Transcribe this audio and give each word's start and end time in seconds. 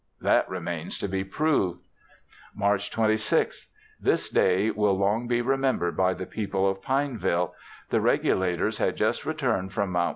That 0.19 0.49
remains 0.49 0.97
to 0.97 1.07
be 1.07 1.23
proved. 1.23 1.81
March 2.55 2.89
26th. 2.89 3.67
This 3.99 4.31
day 4.31 4.71
will 4.71 4.97
long 4.97 5.27
be 5.27 5.43
remembered 5.43 5.95
by 5.95 6.15
the 6.15 6.25
people 6.25 6.67
of 6.67 6.81
Pineville. 6.81 7.53
The 7.91 8.01
Regulators 8.01 8.79
had 8.79 8.97
just 8.97 9.27
returned 9.27 9.73
from 9.73 9.91
Mt. 9.91 10.09